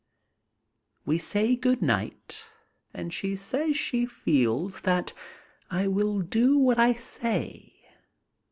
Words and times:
We 1.05 1.19
say 1.19 1.55
"Good 1.55 1.83
night," 1.83 2.45
and 2.91 3.13
she 3.13 3.35
says 3.35 3.77
she 3.77 4.07
feels 4.07 4.81
that 4.81 5.13
I 5.69 5.85
will 5.87 6.21
do 6.21 6.57
what 6.57 6.79
I 6.79 6.93
say. 6.95 7.87